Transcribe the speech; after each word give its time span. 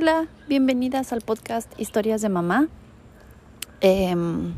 Hola, 0.00 0.28
bienvenidas 0.46 1.12
al 1.12 1.22
podcast 1.22 1.68
Historias 1.76 2.22
de 2.22 2.28
Mamá. 2.28 2.68
Em, 3.80 4.54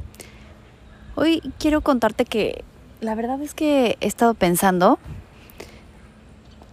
hoy 1.15 1.40
quiero 1.59 1.81
contarte 1.81 2.27
que 2.27 2.63
la 3.01 3.15
verdad 3.15 3.40
es 3.40 3.54
que 3.54 3.97
he 4.03 4.06
estado 4.06 4.35
pensando, 4.35 4.99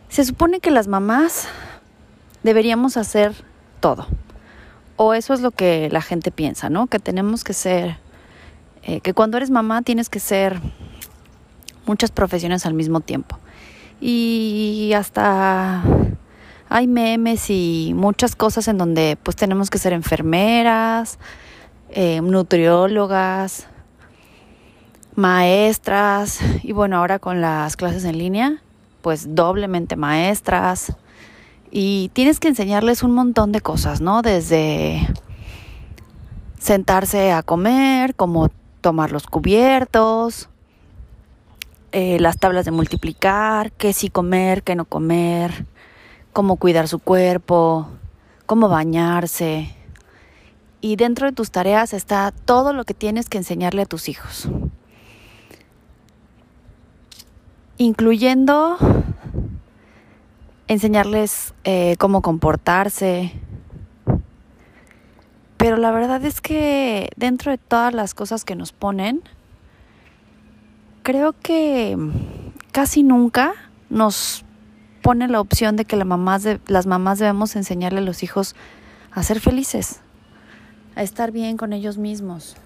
se 0.09 0.25
supone 0.25 0.59
que 0.59 0.69
las 0.69 0.89
mamás 0.89 1.47
deberíamos 2.43 2.97
hacer 2.97 3.31
todo, 3.79 4.05
o 4.97 5.13
eso 5.13 5.33
es 5.33 5.39
lo 5.39 5.51
que 5.51 5.87
la 5.89 6.01
gente 6.01 6.29
piensa, 6.29 6.69
¿no? 6.69 6.87
Que 6.87 6.99
tenemos 6.99 7.45
que 7.45 7.53
ser, 7.53 7.95
eh, 8.83 8.99
que 8.99 9.13
cuando 9.13 9.37
eres 9.37 9.49
mamá 9.49 9.81
tienes 9.81 10.09
que 10.09 10.19
ser 10.19 10.59
muchas 11.85 12.11
profesiones 12.11 12.65
al 12.65 12.73
mismo 12.73 12.99
tiempo. 12.99 13.39
Y 14.01 14.91
hasta 14.93 15.83
hay 16.69 16.87
memes 16.87 17.49
y 17.49 17.93
muchas 17.95 18.35
cosas 18.35 18.67
en 18.67 18.77
donde 18.77 19.17
pues 19.21 19.35
tenemos 19.35 19.69
que 19.69 19.77
ser 19.77 19.93
enfermeras, 19.93 21.17
eh, 21.89 22.21
nutriólogas, 22.21 23.67
maestras 25.15 26.39
y 26.63 26.73
bueno, 26.73 26.97
ahora 26.97 27.19
con 27.19 27.41
las 27.41 27.75
clases 27.77 28.03
en 28.03 28.17
línea, 28.17 28.61
pues 29.01 29.35
doblemente 29.35 29.95
maestras 29.95 30.95
y 31.71 32.09
tienes 32.13 32.39
que 32.39 32.49
enseñarles 32.49 33.03
un 33.03 33.11
montón 33.11 33.51
de 33.51 33.61
cosas, 33.61 34.01
¿no? 34.01 34.21
Desde 34.21 35.07
sentarse 36.59 37.31
a 37.31 37.43
comer, 37.43 38.15
como 38.15 38.49
tomar 38.81 39.11
los 39.11 39.25
cubiertos, 39.25 40.49
eh, 41.91 42.19
las 42.19 42.37
tablas 42.37 42.65
de 42.65 42.71
multiplicar, 42.71 43.71
qué 43.71 43.93
sí 43.93 44.09
comer, 44.09 44.63
qué 44.63 44.75
no 44.75 44.85
comer, 44.85 45.65
cómo 46.37 46.57
cuidar 46.57 46.87
su 46.87 46.99
cuerpo, 46.99 47.87
cómo 48.45 48.69
bañarse. 48.69 49.75
Y 50.81 50.95
dentro 50.95 51.25
de 51.25 51.33
tus 51.33 51.49
tareas 51.49 51.93
está 51.93 52.31
todo 52.31 52.73
lo 52.73 52.83
que 52.83 52.93
tienes 52.93 53.27
que 53.27 53.39
enseñarle 53.39 53.81
a 53.81 53.85
tus 53.87 54.07
hijos. 54.07 54.47
Incluyendo 57.77 58.77
enseñarles 60.67 61.55
eh, 61.63 61.95
cómo 61.97 62.21
comportarse. 62.21 63.33
Pero 65.57 65.77
la 65.77 65.89
verdad 65.89 66.23
es 66.23 66.39
que 66.39 67.09
dentro 67.15 67.49
de 67.49 67.57
todas 67.57 67.95
las 67.95 68.13
cosas 68.13 68.45
que 68.45 68.53
nos 68.53 68.73
ponen, 68.73 69.23
creo 71.01 71.33
que 71.33 71.97
casi 72.71 73.01
nunca 73.01 73.55
nos 73.89 74.45
pone 75.07 75.29
la 75.29 75.39
opción 75.39 75.77
de 75.77 75.85
que 75.85 75.95
las 75.95 76.85
mamás 76.85 77.19
debemos 77.19 77.55
enseñarle 77.55 77.99
a 77.99 78.03
los 78.03 78.23
hijos 78.23 78.57
a 79.09 79.23
ser 79.23 79.39
felices, 79.39 80.01
a 80.97 81.01
estar 81.01 81.31
bien 81.31 81.55
con 81.55 81.71
ellos 81.71 81.97
mismos, 81.97 82.57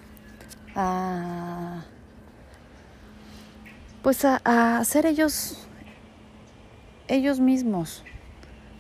a 0.75 1.83
pues 4.02 4.25
a, 4.25 4.42
a 4.44 4.83
ser 4.86 5.06
ellos 5.06 5.67
ellos 7.08 7.39
mismos, 7.39 8.03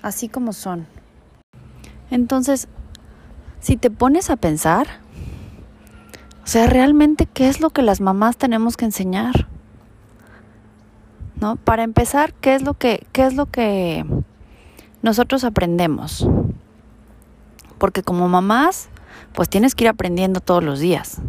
así 0.01 0.27
como 0.27 0.53
son. 0.53 0.87
Entonces, 2.09 2.67
si 3.59 3.77
te 3.77 3.91
pones 3.91 4.31
a 4.31 4.37
pensar, 4.37 4.87
o 6.43 6.47
sea, 6.47 6.65
realmente 6.65 7.27
qué 7.27 7.47
es 7.47 7.61
lo 7.61 7.69
que 7.69 7.83
las 7.83 8.01
mamás 8.01 8.37
tenemos 8.37 8.75
que 8.75 8.85
enseñar? 8.85 9.50
¿No? 11.41 11.57
Para 11.57 11.83
empezar, 11.83 12.33
¿qué 12.35 12.55
es 12.55 12.61
lo 12.61 12.75
que, 12.75 13.05
qué 13.11 13.25
es 13.25 13.33
lo 13.33 13.47
que 13.47 14.05
nosotros 15.01 15.43
aprendemos? 15.43 16.27
Porque 17.77 18.03
como 18.03 18.29
mamás, 18.29 18.89
pues 19.33 19.49
tienes 19.49 19.75
que 19.75 19.85
ir 19.85 19.89
aprendiendo 19.89 20.39
todos 20.39 20.63
los 20.63 20.79
días. 20.79 21.19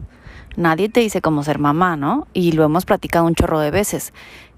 Nadie 0.56 0.90
te 0.90 1.00
dice 1.00 1.22
cómo 1.22 1.42
ser 1.42 1.58
mamá, 1.58 1.96
¿no? 1.96 2.26
Y 2.34 2.52
lo 2.52 2.62
hemos 2.62 2.84
platicado 2.84 3.24
un 3.24 3.34
chorro 3.34 3.58
de 3.58 3.70
veces, 3.70 4.12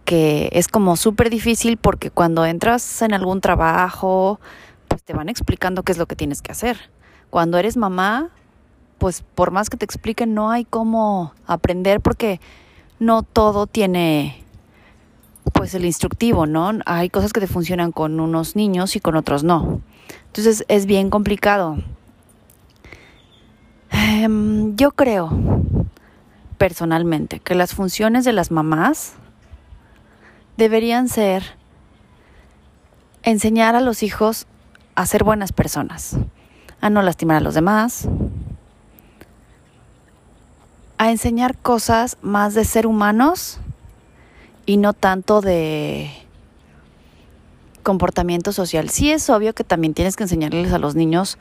que 0.04 0.50
es 0.52 0.66
como 0.66 0.96
súper 0.96 1.30
difícil 1.30 1.76
porque 1.76 2.10
cuando 2.10 2.44
entras 2.44 3.00
en 3.02 3.14
algún 3.14 3.40
trabajo, 3.40 4.40
pues 4.88 5.04
te 5.04 5.14
van 5.14 5.28
explicando 5.28 5.84
qué 5.84 5.92
es 5.92 5.98
lo 5.98 6.06
que 6.06 6.16
tienes 6.16 6.42
que 6.42 6.50
hacer. 6.50 6.76
Cuando 7.30 7.58
eres 7.58 7.76
mamá, 7.76 8.30
pues 8.98 9.22
por 9.22 9.52
más 9.52 9.70
que 9.70 9.76
te 9.76 9.84
expliquen, 9.84 10.34
no 10.34 10.50
hay 10.50 10.64
cómo 10.64 11.32
aprender 11.46 12.00
porque 12.00 12.40
no 12.98 13.22
todo 13.22 13.66
tiene 13.68 14.43
pues 15.52 15.74
el 15.74 15.84
instructivo, 15.84 16.46
¿no? 16.46 16.72
Hay 16.86 17.10
cosas 17.10 17.32
que 17.32 17.40
te 17.40 17.46
funcionan 17.46 17.92
con 17.92 18.20
unos 18.20 18.56
niños 18.56 18.96
y 18.96 19.00
con 19.00 19.16
otros 19.16 19.44
no. 19.44 19.80
Entonces 20.26 20.64
es 20.68 20.86
bien 20.86 21.10
complicado. 21.10 21.78
Em, 23.90 24.74
yo 24.76 24.92
creo 24.92 25.30
personalmente 26.58 27.40
que 27.40 27.54
las 27.54 27.74
funciones 27.74 28.24
de 28.24 28.32
las 28.32 28.50
mamás 28.50 29.14
deberían 30.56 31.08
ser 31.08 31.56
enseñar 33.22 33.76
a 33.76 33.80
los 33.80 34.02
hijos 34.02 34.46
a 34.94 35.06
ser 35.06 35.24
buenas 35.24 35.52
personas, 35.52 36.16
a 36.80 36.90
no 36.90 37.02
lastimar 37.02 37.36
a 37.36 37.40
los 37.40 37.54
demás, 37.54 38.08
a 40.98 41.10
enseñar 41.10 41.56
cosas 41.56 42.16
más 42.22 42.54
de 42.54 42.64
ser 42.64 42.86
humanos 42.86 43.60
y 44.66 44.76
no 44.76 44.92
tanto 44.92 45.40
de 45.40 46.10
comportamiento 47.82 48.52
social. 48.52 48.90
Sí 48.90 49.12
es 49.12 49.28
obvio 49.30 49.54
que 49.54 49.62
también 49.62 49.94
tienes 49.94 50.16
que 50.16 50.24
enseñarles 50.24 50.72
a 50.72 50.78
los 50.78 50.94
niños 50.94 51.38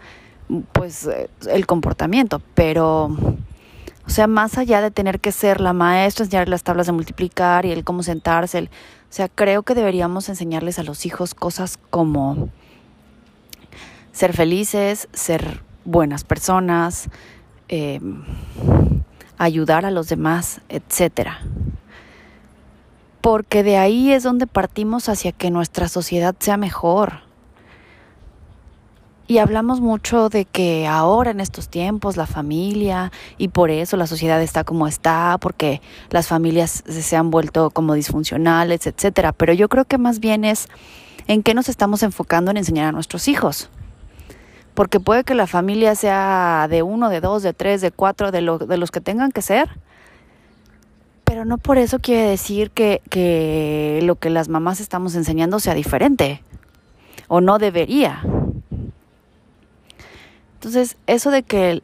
pues 0.74 1.08
eh, 1.08 1.30
el 1.50 1.66
comportamiento, 1.66 2.42
pero 2.54 3.06
o 3.06 4.10
sea, 4.10 4.28
más 4.28 4.58
allá 4.58 4.82
de 4.82 4.92
tener 4.92 5.22
que 5.22 5.32
ser 5.32 5.62
la 5.62 5.72
maestra, 5.72 6.26
enseñarles 6.26 6.52
las 6.52 6.64
tablas 6.64 6.86
de 6.86 6.92
multiplicar 6.92 7.66
y 7.66 7.72
el 7.72 7.86
cómo 7.86 8.04
sentarse, 8.04 8.62
o 8.64 8.68
sea, 9.10 9.30
creo 9.30 9.64
que 9.64 9.74
deberíamos 9.74 10.28
enseñarles 10.28 10.78
a 10.80 10.84
los 10.84 11.06
hijos 11.06 11.34
cosas 11.34 11.80
como 11.90 12.50
ser 14.12 14.34
felices, 14.34 15.08
ser 15.14 15.64
buenas 15.86 16.26
personas, 16.26 17.10
eh, 17.70 18.02
ayudar 19.38 19.86
a 19.86 19.92
los 19.92 20.10
demás, 20.10 20.62
etcétera 20.68 21.40
porque 23.24 23.64
de 23.64 23.78
ahí 23.78 24.12
es 24.12 24.22
donde 24.22 24.48
partimos 24.48 25.08
hacia 25.08 25.32
que 25.32 25.50
nuestra 25.50 25.88
sociedad 25.88 26.36
sea 26.40 26.58
mejor. 26.58 27.22
Y 29.28 29.38
hablamos 29.38 29.80
mucho 29.80 30.28
de 30.28 30.44
que 30.44 30.88
ahora 30.88 31.32
en 31.32 31.40
estos 31.40 31.70
tiempos 31.70 32.18
la 32.18 32.26
familia 32.26 33.14
y 33.38 33.48
por 33.48 33.72
eso 33.72 33.96
la 33.96 34.08
sociedad 34.08 34.42
está 34.42 34.66
como 34.66 34.90
está, 34.90 35.38
porque 35.40 35.82
las 36.10 36.28
familias 36.28 36.84
se 36.86 37.16
han 37.16 37.32
vuelto 37.32 37.70
como 37.70 37.94
disfuncionales, 37.94 38.88
etcétera, 38.88 39.32
pero 39.32 39.54
yo 39.54 39.70
creo 39.70 39.86
que 39.86 39.98
más 39.98 40.20
bien 40.20 40.44
es 40.44 40.68
en 41.28 41.44
qué 41.44 41.54
nos 41.54 41.70
estamos 41.70 42.04
enfocando 42.04 42.52
en 42.52 42.58
enseñar 42.58 42.88
a 42.88 42.92
nuestros 42.92 43.30
hijos. 43.30 43.70
Porque 44.74 45.00
puede 45.00 45.24
que 45.24 45.34
la 45.34 45.48
familia 45.48 45.96
sea 45.96 46.68
de 46.70 46.84
uno, 46.84 47.08
de 47.08 47.22
dos, 47.22 47.42
de 47.42 47.54
tres, 47.54 47.80
de 47.80 47.92
cuatro, 47.92 48.32
de, 48.32 48.42
de 48.68 48.78
los 48.78 48.92
que 48.92 49.00
tengan 49.00 49.32
que 49.32 49.42
ser, 49.42 49.70
pero 51.34 51.46
no 51.46 51.58
por 51.58 51.80
eso 51.80 51.98
quiere 51.98 52.30
decir 52.30 52.70
que, 52.70 53.02
que 53.10 54.02
lo 54.04 54.18
que 54.18 54.30
las 54.30 54.50
mamás 54.50 54.80
estamos 54.80 55.16
enseñando 55.16 55.60
sea 55.60 55.74
diferente. 55.74 56.44
O 57.28 57.42
no 57.42 57.58
debería. 57.58 58.22
Entonces, 60.54 60.96
eso 61.08 61.32
de 61.32 61.42
que 61.42 61.82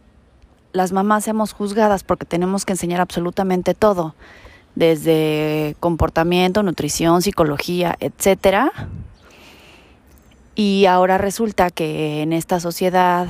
las 0.71 0.91
mamás 0.91 1.23
seamos 1.23 1.53
juzgadas 1.53 2.03
porque 2.03 2.27
tenemos 2.27 2.63
que 2.63 2.73
enseñar 2.73 3.01
absolutamente 3.01 3.73
todo, 3.73 4.13
desde 4.75 5.75
comportamiento, 5.79 6.61
nutrición, 6.61 7.23
psicología, 7.23 7.95
etcétera. 7.99 8.71
Y 10.53 10.85
ahora 10.85 11.17
resulta 11.17 11.71
que 11.71 12.21
en 12.21 12.33
esta 12.33 12.59
sociedad 12.59 13.25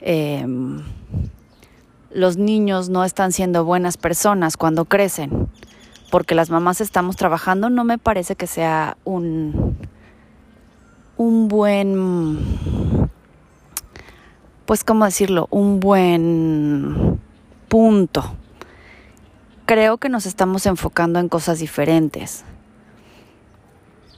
eh, 0.00 0.44
los 2.14 2.36
niños 2.36 2.88
no 2.88 3.04
están 3.04 3.32
siendo 3.32 3.64
buenas 3.64 3.96
personas 3.96 4.56
cuando 4.56 4.84
crecen, 4.84 5.48
porque 6.10 6.34
las 6.34 6.50
mamás 6.50 6.80
estamos 6.80 7.16
trabajando, 7.16 7.70
no 7.70 7.84
me 7.84 7.98
parece 7.98 8.36
que 8.36 8.46
sea 8.46 8.96
un, 9.04 9.76
un 11.16 11.48
buen, 11.48 13.08
pues, 14.66 14.84
¿cómo 14.84 15.04
decirlo? 15.04 15.48
Un 15.50 15.80
buen 15.80 17.20
punto. 17.68 18.36
Creo 19.64 19.98
que 19.98 20.08
nos 20.08 20.26
estamos 20.26 20.66
enfocando 20.66 21.18
en 21.18 21.28
cosas 21.28 21.60
diferentes. 21.60 22.44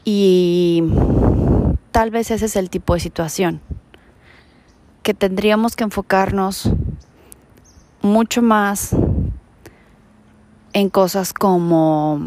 Y 0.05 0.83
tal 1.93 2.11
vez 2.11 2.31
ese 2.31 2.47
es 2.47 2.57
el 2.57 2.71
tipo 2.71 2.95
de 2.95 3.01
situación, 3.01 3.61
que 5.03 5.15
tendríamos 5.15 5.77
que 5.77 5.85
enfocarnos 5.85 6.71
mucho 8.05 8.43
más 8.43 8.95
en 10.75 10.91
cosas 10.91 11.33
como 11.33 12.21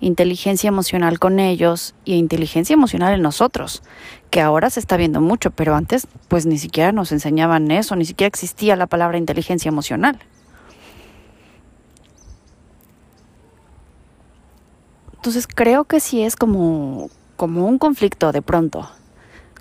inteligencia 0.00 0.68
emocional 0.68 1.18
con 1.18 1.38
ellos 1.38 1.94
y 2.04 2.14
inteligencia 2.14 2.74
emocional 2.74 3.14
en 3.14 3.22
nosotros, 3.22 3.82
que 4.30 4.40
ahora 4.40 4.70
se 4.70 4.80
está 4.80 4.96
viendo 4.96 5.20
mucho, 5.20 5.50
pero 5.50 5.74
antes 5.76 6.08
pues 6.28 6.46
ni 6.46 6.56
siquiera 6.58 6.92
nos 6.92 7.12
enseñaban 7.12 7.70
eso, 7.70 7.94
ni 7.94 8.06
siquiera 8.06 8.28
existía 8.28 8.74
la 8.74 8.86
palabra 8.86 9.18
inteligencia 9.18 9.68
emocional. 9.68 10.18
Entonces 15.14 15.46
creo 15.46 15.84
que 15.84 16.00
sí 16.00 16.22
es 16.22 16.36
como, 16.36 17.10
como 17.36 17.66
un 17.66 17.78
conflicto 17.78 18.32
de 18.32 18.42
pronto. 18.42 18.90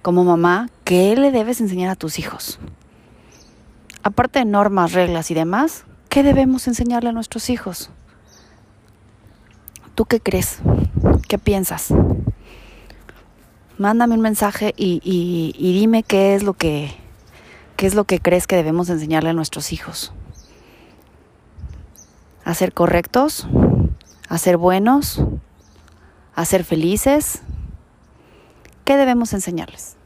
Como 0.01 0.23
mamá, 0.23 0.69
¿qué 0.85 1.15
le 1.15 1.31
debes 1.31 1.61
enseñar 1.61 1.91
a 1.91 1.95
tus 1.95 2.17
hijos? 2.17 2.57
Aparte 4.03 4.39
de 4.39 4.45
normas, 4.45 4.93
reglas 4.93 5.29
y 5.29 5.35
demás, 5.35 5.85
¿qué 6.09 6.23
debemos 6.23 6.67
enseñarle 6.67 7.09
a 7.09 7.13
nuestros 7.13 7.49
hijos? 7.49 7.91
¿Tú 9.93 10.05
qué 10.05 10.19
crees? 10.19 10.59
¿Qué 11.27 11.37
piensas? 11.37 11.93
Mándame 13.77 14.15
un 14.15 14.21
mensaje 14.21 14.73
y, 14.75 15.01
y, 15.03 15.73
dime 15.79 16.03
qué 16.03 16.35
es 16.35 16.43
lo 16.43 16.53
que 16.53 16.95
qué 17.77 17.87
es 17.87 17.95
lo 17.95 18.03
que 18.03 18.19
crees 18.19 18.45
que 18.45 18.55
debemos 18.55 18.89
enseñarle 18.89 19.29
a 19.29 19.33
nuestros 19.33 19.73
hijos. 19.73 20.13
¿A 22.43 22.53
ser 22.53 22.73
correctos? 22.73 23.47
¿A 24.29 24.37
ser 24.37 24.57
buenos? 24.57 25.23
¿A 26.35 26.45
ser 26.45 26.63
felices? 26.63 27.41
¿Qué 28.85 28.97
debemos 28.97 29.33
enseñarles? 29.33 29.97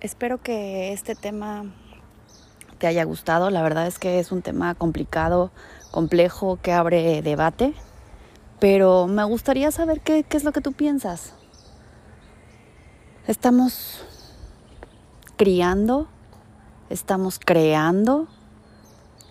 Espero 0.00 0.40
que 0.40 0.94
este 0.94 1.14
tema 1.14 1.66
te 2.78 2.86
haya 2.86 3.04
gustado. 3.04 3.50
La 3.50 3.62
verdad 3.62 3.86
es 3.86 3.98
que 3.98 4.18
es 4.18 4.32
un 4.32 4.40
tema 4.40 4.74
complicado, 4.74 5.50
complejo, 5.90 6.58
que 6.62 6.72
abre 6.72 7.20
debate. 7.20 7.74
Pero 8.60 9.06
me 9.08 9.22
gustaría 9.24 9.70
saber 9.70 10.00
qué, 10.00 10.24
es 10.30 10.44
lo 10.44 10.52
que 10.52 10.62
tú 10.62 10.72
piensas. 10.72 11.34
Estamos 13.26 14.02
criando, 15.36 16.08
estamos 16.88 17.38
creando. 17.38 18.26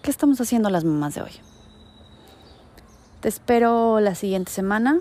¿Qué 0.03 0.11
estamos 0.11 0.39
haciendo 0.39 0.69
las 0.69 0.83
mamás 0.83 1.15
de 1.15 1.23
hoy? 1.23 1.31
Te 3.21 3.27
espero 3.27 3.99
la 3.99 4.13
siguiente 4.13 4.51
semana. 4.51 4.99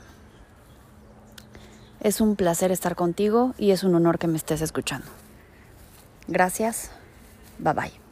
Es 2.00 2.23
un 2.23 2.37
placer 2.37 2.73
estar 2.73 2.97
contigo 2.97 3.55
y 3.59 3.73
es 3.73 3.85
un 3.85 3.94
honor 3.94 4.19
que 4.19 4.29
me 4.29 4.38
estés 4.38 4.62
escuchando. 4.62 5.09
Gracias. 6.29 6.91
Bye 7.59 7.73
bye. 7.75 8.08